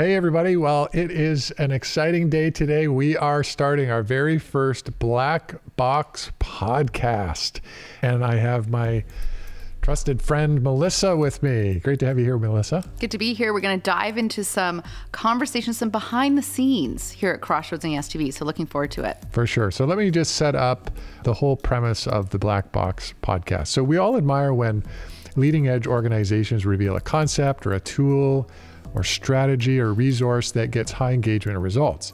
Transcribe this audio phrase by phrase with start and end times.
[0.00, 0.56] Hey, everybody.
[0.56, 2.88] Well, it is an exciting day today.
[2.88, 7.60] We are starting our very first Black Box podcast.
[8.00, 9.04] And I have my
[9.82, 11.80] trusted friend Melissa with me.
[11.80, 12.82] Great to have you here, Melissa.
[12.98, 13.52] Good to be here.
[13.52, 14.82] We're going to dive into some
[15.12, 18.32] conversations, some behind the scenes here at Crossroads and STV.
[18.32, 19.18] So, looking forward to it.
[19.32, 19.70] For sure.
[19.70, 20.90] So, let me just set up
[21.24, 23.66] the whole premise of the Black Box podcast.
[23.66, 24.82] So, we all admire when
[25.36, 28.50] leading edge organizations reveal a concept or a tool
[28.94, 32.12] or strategy or resource that gets high engagement or results.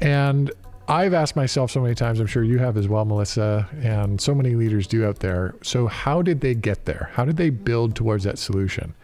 [0.00, 0.50] And
[0.86, 4.34] I've asked myself so many times, I'm sure you have as well, Melissa, and so
[4.34, 5.54] many leaders do out there.
[5.62, 7.10] So, how did they get there?
[7.14, 8.94] How did they build towards that solution?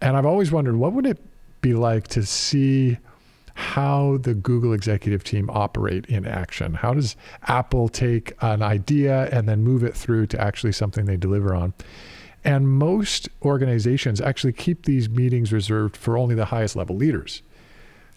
[0.00, 1.18] And I've always wondered what would it
[1.60, 2.98] be like to see
[3.54, 6.74] how the Google executive team operate in action?
[6.74, 7.16] How does
[7.48, 11.74] Apple take an idea and then move it through to actually something they deliver on?
[12.44, 17.42] And most organizations actually keep these meetings reserved for only the highest level leaders.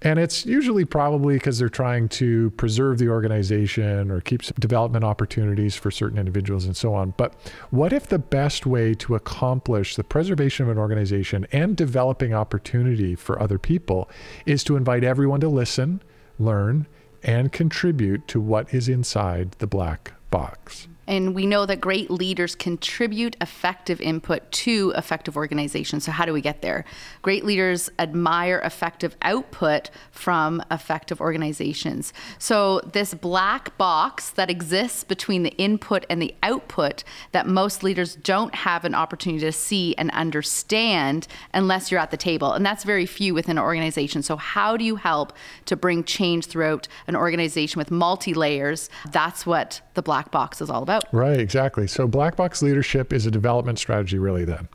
[0.03, 5.75] And it's usually probably because they're trying to preserve the organization or keep development opportunities
[5.75, 7.13] for certain individuals and so on.
[7.17, 7.36] But
[7.69, 13.13] what if the best way to accomplish the preservation of an organization and developing opportunity
[13.13, 14.09] for other people
[14.47, 16.02] is to invite everyone to listen,
[16.39, 16.88] learn,
[17.22, 20.88] and contribute to what is inside the black box?
[21.07, 26.03] And we know that great leaders contribute effective input to effective organizations.
[26.05, 26.85] So, how do we get there?
[27.23, 32.13] Great leaders admire effective output from effective organizations.
[32.38, 38.16] So, this black box that exists between the input and the output that most leaders
[38.16, 42.53] don't have an opportunity to see and understand unless you're at the table.
[42.53, 44.22] And that's very few within an organization.
[44.22, 45.33] So, how do you help
[45.66, 48.89] to bring change throughout an organization with multi layers?
[49.11, 51.03] That's what the black box is all about.
[51.11, 51.88] Right, exactly.
[51.88, 54.67] So black box leadership is a development strategy, really, then.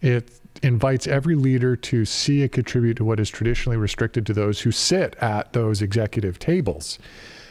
[0.00, 0.30] It
[0.62, 4.72] invites every leader to see and contribute to what is traditionally restricted to those who
[4.72, 6.98] sit at those executive tables.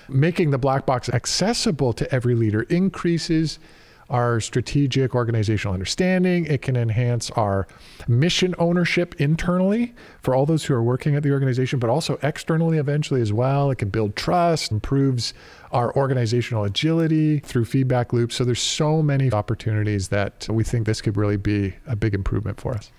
[0.08, 3.60] Making the black box accessible to every leader increases
[4.10, 6.46] our strategic organizational understanding.
[6.46, 7.68] It can enhance our
[8.08, 12.78] mission ownership internally for all those who are working at the organization, but also externally
[12.78, 13.72] eventually as well.
[13.72, 15.34] It can build trust, improves
[15.72, 18.36] our organizational agility through feedback loops.
[18.36, 22.60] So there's so many opportunities that we think this could really be a big improvement
[22.60, 22.92] for us.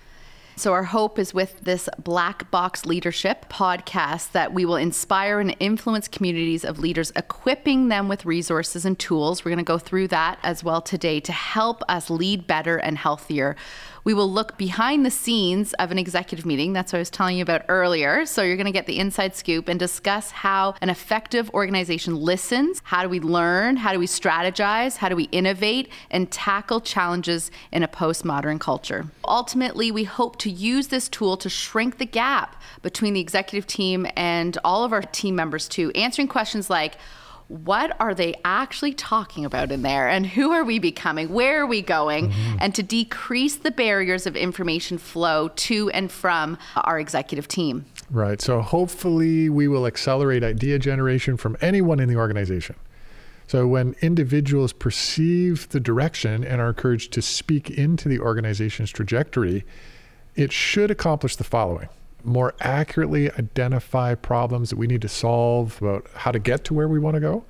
[0.61, 5.55] So, our hope is with this Black Box Leadership podcast that we will inspire and
[5.59, 9.43] influence communities of leaders, equipping them with resources and tools.
[9.43, 12.95] We're going to go through that as well today to help us lead better and
[12.95, 13.55] healthier.
[14.03, 16.73] We will look behind the scenes of an executive meeting.
[16.73, 18.25] That's what I was telling you about earlier.
[18.25, 22.81] So you're going to get the inside scoop and discuss how an effective organization listens.
[22.83, 23.77] How do we learn?
[23.77, 24.97] How do we strategize?
[24.97, 29.05] How do we innovate and tackle challenges in a postmodern culture?
[29.23, 34.05] Ultimately, we hope to use this tool to shrink the gap between the executive team
[34.15, 36.95] and all of our team members, too, answering questions like,
[37.47, 40.07] what are they actually talking about in there?
[40.07, 41.29] And who are we becoming?
[41.29, 42.29] Where are we going?
[42.29, 42.57] Mm-hmm.
[42.61, 47.85] and to decrease the barriers of information flow to and from our executive team.
[48.09, 48.41] Right.
[48.41, 52.75] So hopefully we will accelerate idea generation from anyone in the organization.
[53.47, 59.65] So when individuals perceive the direction and are encouraged to speak into the organization's trajectory
[60.35, 61.89] it should accomplish the following
[62.23, 66.87] more accurately identify problems that we need to solve about how to get to where
[66.87, 67.43] we want to go,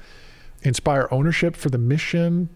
[0.64, 2.50] inspire ownership for the mission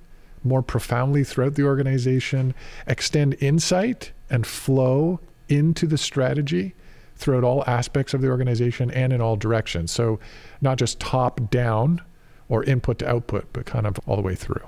[0.44, 2.54] more profoundly throughout the organization,
[2.86, 5.20] extend insight and flow
[5.50, 6.76] into the strategy
[7.16, 9.92] throughout all aspects of the organization and in all directions.
[9.92, 10.20] So,
[10.62, 12.02] not just top down
[12.48, 14.62] or input to output, but kind of all the way through.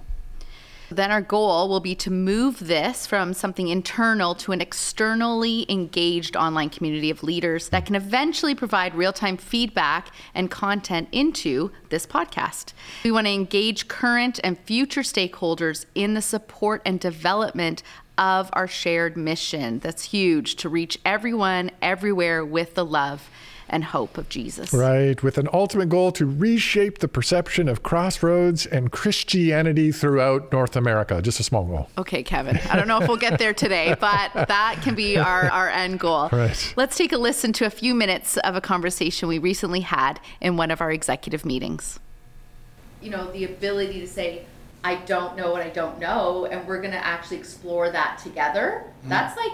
[0.89, 6.35] Then our goal will be to move this from something internal to an externally engaged
[6.35, 12.05] online community of leaders that can eventually provide real time feedback and content into this
[12.05, 12.73] podcast.
[13.03, 17.83] We want to engage current and future stakeholders in the support and development
[18.17, 19.79] of our shared mission.
[19.79, 23.29] That's huge to reach everyone, everywhere with the love
[23.69, 24.74] and hope of Jesus.
[24.74, 30.75] Right, with an ultimate goal to reshape the perception of crossroads and Christianity throughout North
[30.75, 31.21] America.
[31.21, 31.89] Just a small goal.
[31.97, 32.57] Okay, Kevin.
[32.69, 36.00] I don't know if we'll get there today, but that can be our, our end
[36.00, 36.30] goal.
[36.31, 36.74] Right.
[36.75, 40.57] Let's take a listen to a few minutes of a conversation we recently had in
[40.57, 42.00] one of our executive meetings.
[43.01, 44.45] You know, the ability to say,
[44.83, 48.83] I don't know what I don't know, and we're going to actually explore that together.
[49.06, 49.09] Mm.
[49.09, 49.51] That's like,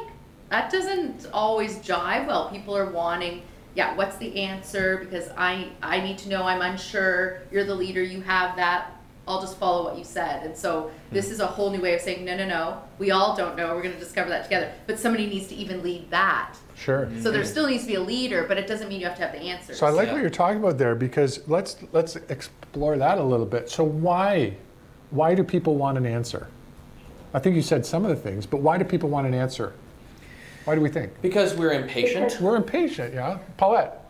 [0.50, 2.50] that doesn't always jive well.
[2.50, 3.42] People are wanting
[3.76, 4.98] yeah, what's the answer?
[4.98, 6.44] Because I I need to know.
[6.44, 7.42] I'm unsure.
[7.52, 8.04] You're the leader.
[8.04, 8.92] You have that
[9.28, 10.46] I'll just follow what you said.
[10.46, 11.16] And so hmm.
[11.16, 13.74] this is a whole new way of saying, no, no, no, we all don't know.
[13.74, 14.72] We're going to discover that together.
[14.86, 16.56] But somebody needs to even lead that.
[16.76, 17.10] Sure.
[17.22, 17.48] So there hmm.
[17.48, 19.40] still needs to be a leader, but it doesn't mean you have to have the
[19.40, 19.80] answers.
[19.80, 20.14] So I like Yeah.
[20.14, 23.70] what you're talking about there because let's let's explore that a little bit.
[23.70, 24.58] So why
[25.12, 26.48] why do people want an answer?
[27.34, 29.74] I think you said some of the things, but why do people want an answer?
[30.66, 31.12] Why do we think?
[31.22, 32.38] Because we're impatient.
[32.40, 33.38] We're impatient, yeah.
[33.58, 34.06] Paulette,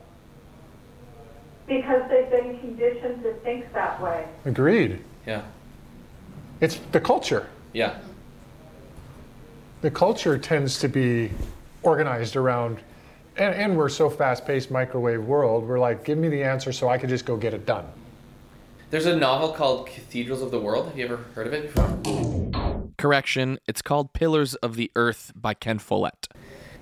[1.67, 4.25] Because they've been conditioned to think that way.
[4.45, 4.99] agreed.
[5.25, 5.41] Yeah.
[6.61, 7.47] It's the culture.
[7.73, 7.97] Yeah.
[9.81, 11.31] The culture tends to be
[11.81, 12.77] organized around,
[13.37, 15.67] and, and we're so fast-paced microwave world.
[15.67, 17.85] We're like, give me the answer so I can just go get it done.
[18.91, 20.87] There's a novel called Cathedrals of the World.
[20.87, 21.89] Have you ever heard of it before?
[23.03, 26.29] Correction, it's called Pillars of the Earth by Ken Follett.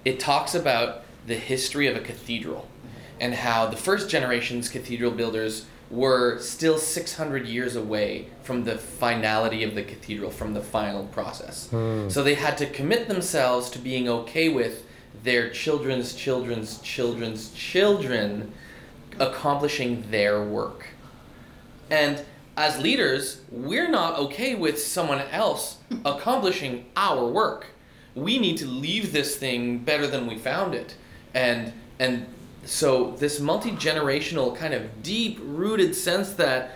[0.06, 2.70] It talks about the history of a cathedral
[3.20, 9.64] and how the first generation's cathedral builders were still 600 years away from the finality
[9.64, 11.70] of the cathedral, from the final process.
[11.72, 12.08] Hmm.
[12.08, 14.86] So they had to commit themselves to being okay with
[15.24, 18.54] their children's children's children's children
[19.20, 20.86] accomplishing their work.
[21.90, 22.24] And
[22.58, 26.00] as leaders, we're not okay with someone else hmm.
[26.06, 27.68] accomplishing our work.
[28.16, 30.96] We need to leave this thing better than we found it.
[31.34, 32.26] And and
[32.66, 36.72] so this multi-generational kind of deep-rooted sense that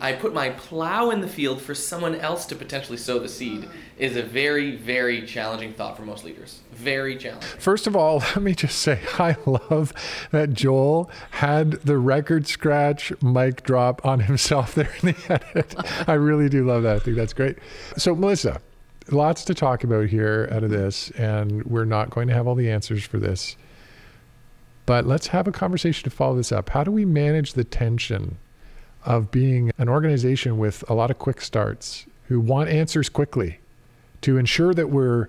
[0.00, 3.68] I put my plow in the field for someone else to potentially sow the seed
[3.96, 6.60] is a very, very challenging thought for most leaders.
[6.72, 7.48] Very challenging.
[7.58, 9.94] First of all, let me just say I love
[10.32, 15.74] that Joel had the record scratch mic drop on himself there in the edit.
[16.08, 16.96] I really do love that.
[16.96, 17.58] I think that's great.
[17.96, 18.60] So, Melissa,
[19.10, 22.54] lots to talk about here out of this, and we're not going to have all
[22.54, 23.56] the answers for this.
[24.84, 26.68] But let's have a conversation to follow this up.
[26.68, 28.38] How do we manage the tension
[29.04, 33.60] of being an organization with a lot of quick starts who want answers quickly
[34.22, 35.28] to ensure that we're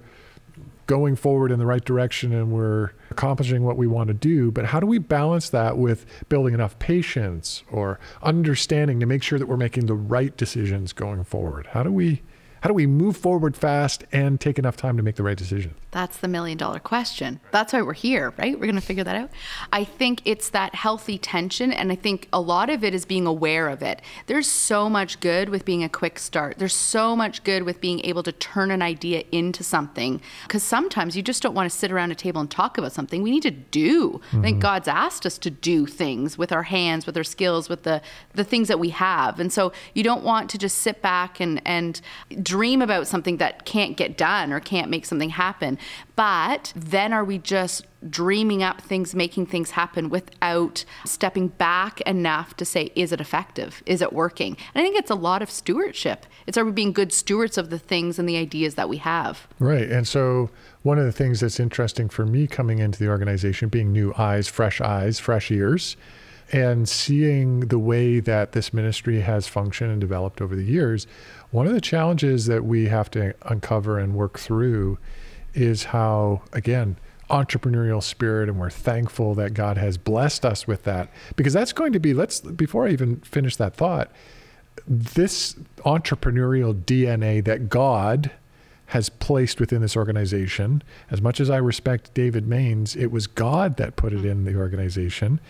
[0.88, 4.50] going forward in the right direction and we're accomplishing what we want to do.
[4.52, 9.38] But how do we balance that with building enough patience or understanding to make sure
[9.38, 11.68] that we're making the right decisions going forward?
[11.68, 12.22] How do we
[12.62, 15.76] how do we move forward fast and take enough time to make the right decision?
[15.92, 17.40] That's the million dollar question.
[17.52, 18.54] That's why we're here, right?
[18.54, 19.30] We're going to figure that out.
[19.72, 21.72] I think it's that healthy tension.
[21.72, 24.02] And I think a lot of it is being aware of it.
[24.28, 26.58] There's so much good with being a quick start.
[26.58, 30.22] There's so much good with being able to turn an idea into something.
[30.44, 33.24] Because sometimes you just don't want to sit around a table and talk about something.
[33.24, 34.22] We need to do.
[34.34, 34.60] I think mm-hmm.
[34.60, 38.02] God's asked us to do things with our hands, with our skills, with the,
[38.34, 39.40] the things that we have.
[39.40, 42.02] And so you don't want to just sit back and, and
[42.48, 45.78] dream about something that can't get done or can't make something happen.
[46.16, 52.56] But then are we just dreaming up things, making things happen without stepping back enough
[52.56, 53.84] to say, is it effective?
[53.86, 54.56] Is it working?
[54.74, 56.26] And I think it's a lot of stewardship.
[56.48, 59.46] It's are we being good stewards of the things and the ideas that we have?
[59.60, 59.90] Right.
[59.90, 60.50] And so
[60.84, 64.48] one of the things that's interesting for me coming into the organization, being new eyes,
[64.48, 65.98] fresh eyes, fresh ears,
[66.52, 71.08] and seeing the way that this ministry has functioned and developed over the years,
[71.52, 74.98] one of the challenges that we have to uncover and work through
[75.54, 76.98] is how, again,
[77.30, 81.10] entrepreneurial spirit and we're thankful that God has blessed us with that.
[81.36, 84.12] Because that's going to be let's before I even finish that thought
[84.88, 88.32] this entrepreneurial DNA that God
[88.88, 93.78] has placed within this organization as much as I respect David Mainse it was God
[93.78, 95.42] that put it in the organization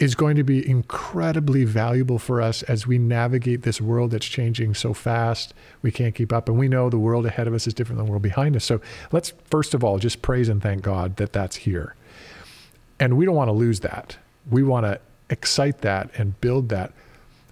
[0.00, 4.74] is going to be incredibly valuable for us as we navigate this world that's changing
[4.74, 5.52] so fast.
[5.82, 6.48] We can't keep up.
[6.48, 8.64] And we know the world ahead of us is different than the world behind us.
[8.64, 8.80] So
[9.12, 11.94] let's, first of all, just praise and thank God that that's here.
[12.98, 14.16] And we don't want to lose that.
[14.50, 16.92] We want to excite that and build that.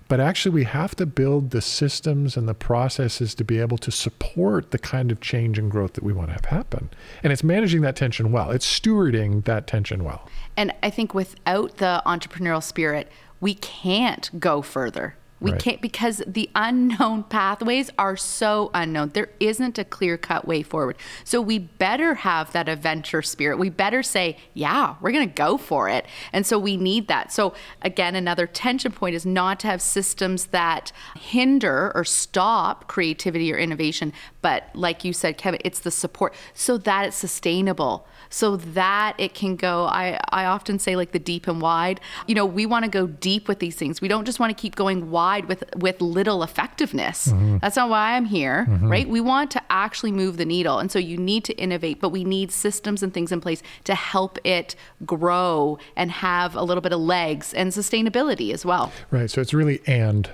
[0.08, 3.90] But actually, we have to build the systems and the processes to be able to
[3.90, 6.88] support the kind of change and growth that we want to have happen.
[7.22, 10.26] And it's managing that tension well, it's stewarding that tension well.
[10.56, 15.14] And I think without the entrepreneurial spirit, we can't go further.
[15.40, 15.60] We Right.
[15.60, 19.10] can't because the unknown pathways are so unknown.
[19.14, 20.96] There isn't a clear cut way forward.
[21.24, 23.58] So we better have that adventure spirit.
[23.58, 26.06] We better say, yeah, we're going to go for it.
[26.32, 27.32] And so we need that.
[27.32, 33.52] So again, another tension point is not to have systems that hinder or stop creativity
[33.52, 34.12] or innovation.
[34.42, 39.34] But like you said, Kevin, it's the support so that it's sustainable so that it
[39.34, 42.84] can go I, I often say like the deep and wide you know we want
[42.84, 45.64] to go deep with these things we don't just want to keep going wide with
[45.76, 47.58] with little effectiveness mm-hmm.
[47.58, 48.88] that's not why i'm here mm-hmm.
[48.88, 52.10] right we want to actually move the needle and so you need to innovate but
[52.10, 56.80] we need systems and things in place to help it grow and have a little
[56.80, 59.30] bit of legs and sustainability as well Right.
[59.30, 60.30] So it's really and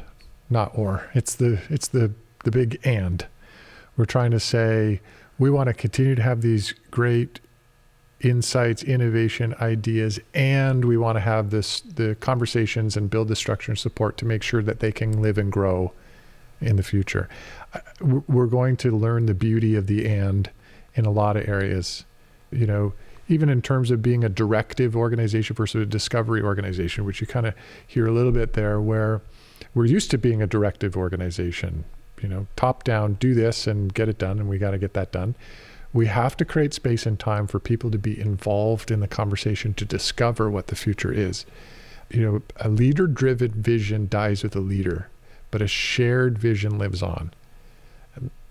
[0.51, 1.09] not or.
[1.15, 2.13] It's the it's the
[2.45, 3.27] the big and.
[3.97, 5.01] We're trying to say
[5.39, 7.41] we want to continue to have these great
[8.25, 13.71] insights, innovation, ideas, and we want to have this the conversations and build the structure
[13.71, 15.93] and support to make sure that they can live and grow
[16.61, 17.29] in the future.
[17.75, 20.51] Uh, we're going to learn the beauty of the and
[20.95, 22.05] in a lot of areas.
[22.51, 22.95] You know,
[23.29, 27.47] even in terms of being a directive organization versus a discovery organization, which you kind
[27.47, 27.55] of
[27.87, 29.21] hear a little bit there, where
[29.75, 31.85] we're used to being a directive organization.
[32.23, 34.95] You know, top down, do this and get it done, and we got to get
[34.95, 35.35] that done
[35.95, 39.73] we have to create space and time for people to be involved in the conversation
[39.75, 41.47] to discover what the future is.
[42.11, 45.09] You know, a leader driven vision dies with a leader,
[45.53, 47.33] but a shared vision lives on.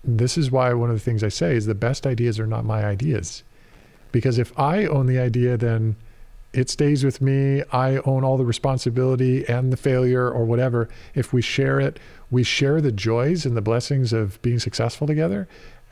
[0.02, 2.64] This is why one of the things I say is the best ideas are not
[2.64, 3.42] my ideas.
[4.10, 5.96] Because if I own the idea, then
[6.54, 7.62] it stays with me.
[7.72, 10.88] I own all the responsibility and the failure or whatever.
[11.14, 11.98] If we share it,
[12.30, 15.46] we share the joys and the blessings of being successful together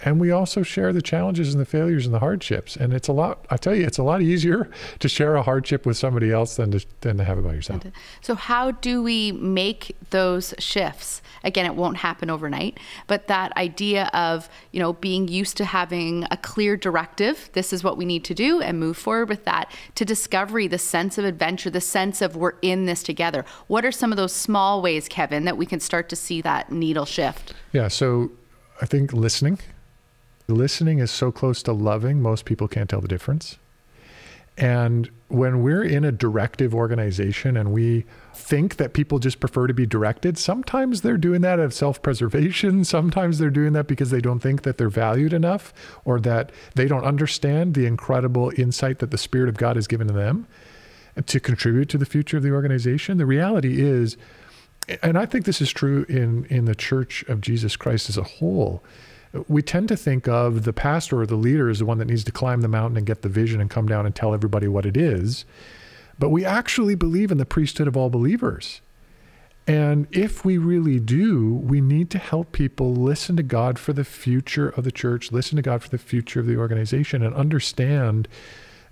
[0.04, 2.76] and we also share the challenges and the failures and the hardships.
[2.76, 3.47] And it's a lot.
[3.50, 4.68] I tell you, it's a lot easier
[4.99, 7.87] to share a hardship with somebody else than to than to have it by yourself.
[7.87, 7.90] Uh,
[8.21, 11.23] so how do we make those shifts?
[11.44, 16.26] Again, it won't happen overnight, but that idea of you know being used to having
[16.30, 17.50] a clear directive.
[17.52, 19.71] This is what we need to do, and move forward with that.
[19.97, 23.44] To discovery, the sense of adventure, the sense of we're in this together.
[23.68, 26.73] What are some of those small ways, Kevin, that we can start to see that
[26.73, 27.54] needle shift?
[27.73, 27.88] Yeah.
[27.88, 28.32] So
[28.80, 29.59] I think listening
[30.52, 33.59] Listening is so close to loving, most people can't tell the difference.
[34.59, 38.04] And when we're in a directive organization and we
[38.35, 42.02] think that people just prefer to be directed, sometimes they're doing that out of self
[42.02, 42.85] preservation.
[42.92, 45.73] Sometimes they're doing that because they don't think that they're valued enough
[46.04, 50.06] or that they don't understand the incredible insight that the Spirit of God has given
[50.09, 50.47] to them
[51.25, 53.16] to contribute to the future of the organization.
[53.16, 54.18] The reality is,
[55.02, 58.23] and I think this is true in, in the church of Jesus Christ as a
[58.23, 58.82] whole,
[59.49, 62.25] we tend to think of the pastor or the leader as the one that needs
[62.25, 64.85] to climb the mountain and get the vision and come down and tell everybody what
[64.85, 65.45] it is.
[66.19, 68.81] But we actually believe in the priesthood of all believers.
[69.67, 74.05] And if we really do, we need to help people listen to God for the
[74.05, 78.29] future of the church, listen to God for the future of the organization, and understand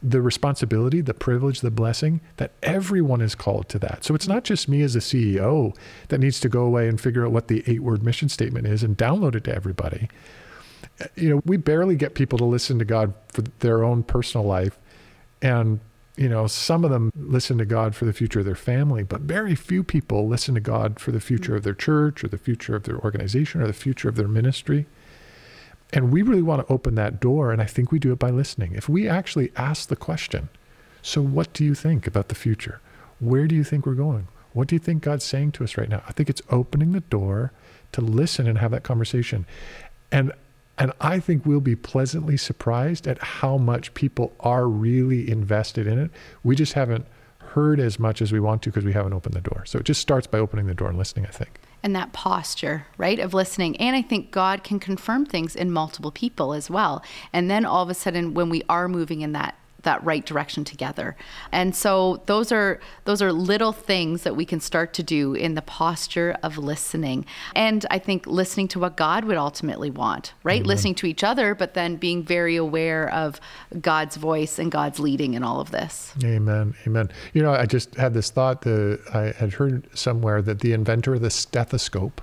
[0.02, 4.04] the responsibility, the privilege, the blessing that everyone is called to that.
[4.04, 5.76] So it's not just me as a CEO
[6.09, 8.83] that needs to go away and figure out what the eight word mission statement is
[8.83, 10.09] and download it to everybody.
[11.16, 14.78] You know, we barely get people to listen to God for their own personal life.
[15.42, 15.80] And,
[16.16, 19.23] you know, some of them listen to God for the future of their family, but
[19.23, 22.75] very few people listen to God for the future of their church or the future
[22.75, 24.87] of their organization or the future of their ministry.
[25.92, 27.52] And we really want to open that door.
[27.52, 28.75] And I think we do it by listening.
[28.75, 30.49] If we actually ask the question,
[31.02, 32.80] so what do you think about the future?
[33.18, 34.28] Where do you think we're going?
[34.52, 36.02] What do you think God's saying to us right now?
[36.09, 37.52] I think it's opening the door
[37.92, 39.47] to listen and have that conversation.
[40.11, 40.32] And
[40.78, 45.99] and I think we'll be pleasantly surprised at how much people are really invested in
[45.99, 46.11] it.
[46.42, 47.06] We just haven't
[47.38, 49.64] heard as much as we want to because we haven't opened the door.
[49.66, 52.87] So it just starts by opening the door and listening, I think and that posture,
[52.96, 53.76] right, of listening.
[53.78, 57.02] And I think God can confirm things in multiple people as well.
[57.32, 60.64] And then all of a sudden, when we are moving in that that right direction
[60.64, 61.16] together.
[61.52, 65.54] And so those are those are little things that we can start to do in
[65.54, 67.26] the posture of listening.
[67.54, 70.64] And I think listening to what God would ultimately want, right?
[70.64, 73.40] Listening to each other, but then being very aware of
[73.80, 76.14] God's voice and God's leading in all of this.
[76.22, 76.75] Amen.
[76.87, 77.10] Amen.
[77.32, 81.14] You know, I just had this thought that I had heard somewhere that the inventor
[81.14, 82.22] of the stethoscope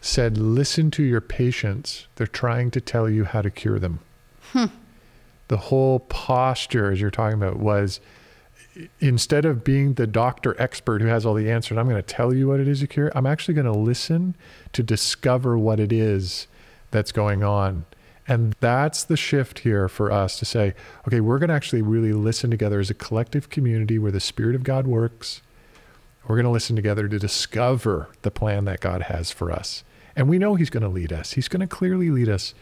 [0.00, 2.06] said, "Listen to your patients.
[2.16, 4.00] They're trying to tell you how to cure them."
[4.52, 4.66] Hmm
[5.48, 8.00] the whole posture, as you're talking about, was
[9.00, 12.34] instead of being the doctor expert who has all the answers, I'm going to tell
[12.34, 13.10] you what it is you cure.
[13.14, 14.36] I'm actually going to listen
[14.72, 16.46] to discover what it is
[16.90, 17.86] that's going on.
[18.28, 20.74] And that's the shift here for us to say,
[21.06, 24.56] okay, we're going to actually really listen together as a collective community where the Spirit
[24.56, 25.42] of God works.
[26.26, 29.84] We're going to listen together to discover the plan that God has for us.
[30.16, 32.52] And we know He's going to lead us, He's going to clearly lead us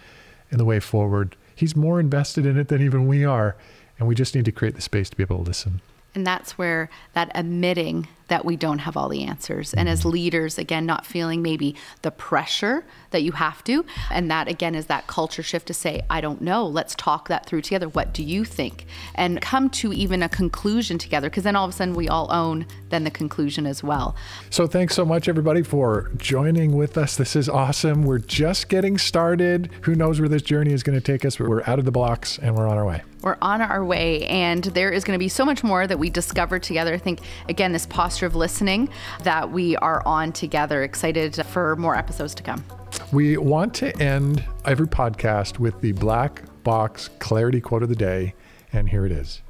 [0.50, 3.56] in the way forward he's more invested in it than even we are.
[3.98, 5.80] And we just need to create the space to be able to listen.
[6.14, 9.74] And that's where that admitting that we don't have all the answers.
[9.74, 13.84] And as leaders, again, not feeling maybe the pressure that you have to.
[14.10, 16.66] And that, again, is that culture shift to say, I don't know.
[16.66, 17.88] Let's talk that through together.
[17.88, 18.86] What do you think?
[19.14, 21.28] And come to even a conclusion together.
[21.28, 24.16] Because then all of a sudden we all own then the conclusion as well.
[24.50, 27.16] So thanks so much, everybody, for joining with us.
[27.16, 28.04] This is awesome.
[28.04, 29.70] We're just getting started.
[29.82, 31.36] Who knows where this journey is going to take us?
[31.36, 33.02] But we're out of the blocks and we're on our way.
[33.22, 34.26] We're on our way.
[34.26, 36.92] And there is going to be so much more that we discover together.
[36.92, 38.88] I think, again, this posture of listening
[39.22, 40.82] that we are on together.
[40.82, 42.64] Excited for more episodes to come.
[43.12, 48.34] We want to end every podcast with the black box clarity quote of the day.
[48.72, 49.42] And here it is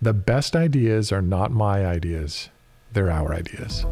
[0.00, 2.50] The best ideas are not my ideas,
[2.92, 3.84] they're our ideas.